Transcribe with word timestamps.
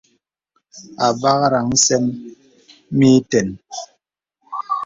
Àbakraŋ 1.07 1.67
sə̀m 1.85 2.05
mə 2.97 3.05
ìtəŋ. 3.17 3.47